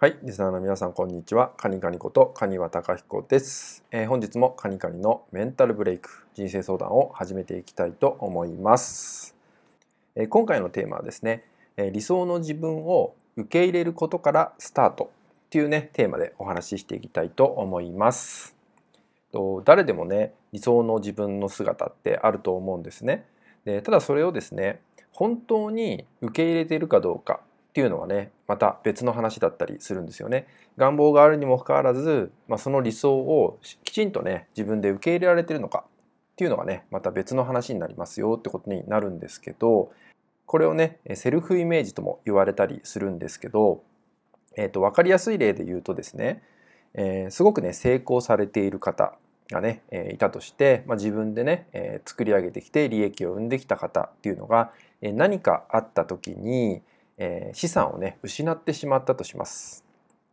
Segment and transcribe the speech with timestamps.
[0.00, 1.50] はい、リスナーの皆さんこんにちは。
[1.56, 9.34] カニカニことカニワタカヒコです、えー、本日もカニカニのメンタルブレイク人生相談を始めていきたいと思います。
[10.14, 11.42] えー、今回のテーマはですね、
[11.76, 15.10] えー、理想の自分を受け入れることからスタート
[15.46, 18.54] っていうねテーマでお話ししていきたいと思います。
[19.32, 23.26] と誰でもね理想の自分の姿ってあると思うんですね。
[23.64, 24.80] でただそれをですね
[25.10, 30.46] 本当に受け入れているかどうかっていうのはねまた別の話だったりするんですよね。
[30.76, 39.92] 願望があるにもかかわらず、まあ、その理想をきちんとね自分で受け入れられてるのかっていうのがねまた別の話になりますよってことになるんですけど
[40.46, 43.82] これをねセルフイメージとも言われたりするんですけど、
[44.56, 46.42] えー、と分かりやすい例で言うとですね、
[46.94, 49.14] えー、すごくね成功されている方
[49.50, 56.82] がね、えー、いたとして、まあ、自分でね、えー、作り上げてきて利益を生んできた方っていうのが、えー、何かあった時に、
[57.18, 59.84] えー、資産をね失ってしまったとします。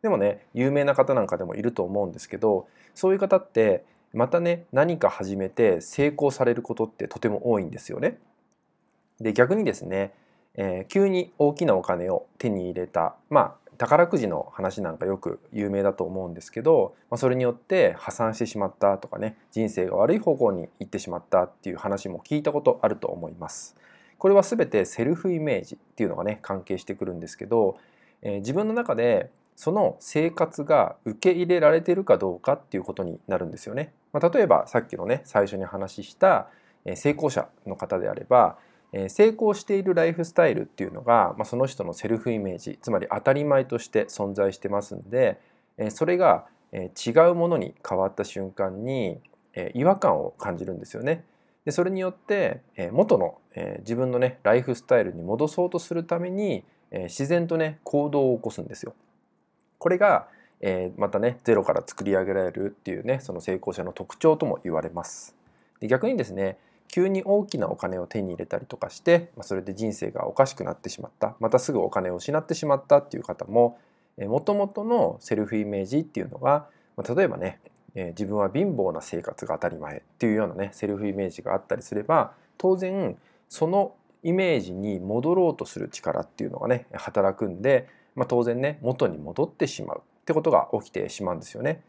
[0.02, 3.84] でもね有名な方なんかでもいると思うんですけどそういう方って
[4.14, 8.18] またね何か始めて成功されることってとても多いんですよね。
[9.20, 10.14] で逆にですね、
[10.56, 23.76] えー、急に大きなお金を手に入れたまあ宝くじの話なんかよく有名だと思うんですけど、まあ、それによって破産してしまったとかね人生が悪い方向に行ってしまったっていう話も聞いたことあると思います。
[24.18, 27.78] これは全てセルフイメージっていうのがね関係してくるんですけど、
[28.22, 33.94] えー、自分の中でその生活が受け入れられてるかどうかっていうことになるんですよね。
[34.12, 36.48] まあ、例えばさっきのね最初に話した
[36.96, 38.58] 成功者の方であれば
[39.10, 45.40] 成功しているライフスタイルっていうのが、まあ、その人のセルフイメージつまり当たり前として存在してますんで
[45.90, 49.20] それが違うものに変わった瞬間に
[49.74, 51.24] 違和感を感じるんですよね。
[51.66, 58.94] でそれによって、え元の、え自分のねライフスタイルに戻そうとするために、え自然とね行動を起こすんですよ。
[59.80, 60.28] これが、
[60.62, 65.36] えまたねゼロから作り上げられるっていうねその成功者の特徴とも言われます。
[65.80, 73.80] で逆にですね急に大きなお金を手に入れたりとかして、まそれで人生がおかしくなってしまったまたすぐお金を失ってしまったっていう方も
[74.18, 77.60] もともとのセルフイメージっていうのがま例えばね
[77.96, 83.18] え自分は貧乏な生活が当たり前っていうようなねセルフイメージがあったりすれば当然
[83.50, 91.82] そのイメージに戻ろうとする力っていうのがね働くんで、まあ、当然ね元に戻ってしまうってことが起きてしまうんですよね。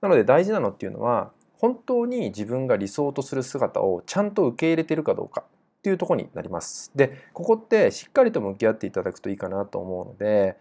[0.00, 6.90] なので大事なのっていうのは本当に自分が理想とする姿をちゃんと受け入れてるかどうかっていうとこになります。
[6.94, 10.56] でここってしっかりと向き合っていただくといいかなと思うので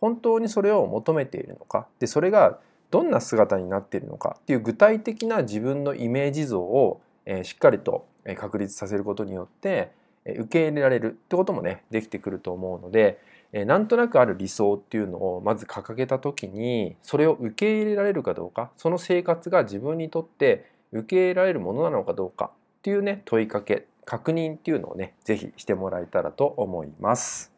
[0.00, 2.58] 本当にそれを求めているのかでそれが
[2.92, 7.00] どんな姿になっているのかっていう具体的な自分のイメージ像を
[7.42, 9.90] しっかりと確立させることによって
[10.26, 13.18] 受け入れられるってこともねできてくると思うので
[13.52, 27.52] なんとなくある理想っていうのをまず掲げた時にそれを受け入れられるかどうかその生活が自分にとって受け入れられるものなのかどうかっていうね問いかけ確認っていうのをね是非してもらえたらと思います。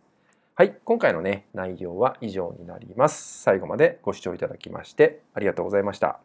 [0.56, 3.42] はい、今回のね、内容は以上になります。
[3.42, 6.20] 最後までご視聴いただきましてありがとうございました。